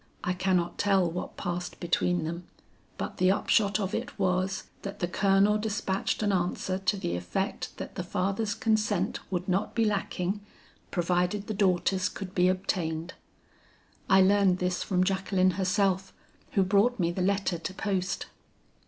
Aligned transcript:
"I 0.23 0.33
cannot 0.33 0.79
tell 0.79 1.07
what 1.11 1.37
passed 1.37 1.79
between 1.79 2.23
them, 2.23 2.47
but 2.97 3.17
the 3.17 3.29
upshot 3.29 3.79
of 3.79 3.93
it 3.93 4.17
was, 4.17 4.63
that 4.81 4.97
the 4.97 5.07
Colonel 5.07 5.59
despatched 5.59 6.23
an 6.23 6.31
answer 6.31 6.79
to 6.79 6.97
the 6.97 7.15
effect 7.15 7.77
that 7.77 7.93
the 7.93 8.03
father's 8.03 8.55
consent 8.55 9.19
would 9.31 9.47
not 9.47 9.75
be 9.75 9.85
lacking, 9.85 10.39
provided 10.89 11.45
the 11.45 11.53
daughter's 11.53 12.09
could 12.09 12.33
be 12.33 12.47
obtained. 12.47 13.13
I 14.09 14.21
learned 14.23 14.57
this 14.57 14.81
from 14.81 15.03
Jacqueline 15.03 15.51
herself 15.51 16.13
who 16.53 16.63
brought 16.63 16.97
me 16.97 17.11
the 17.11 17.21
letter 17.21 17.59
to 17.59 17.73
post. 17.75 18.25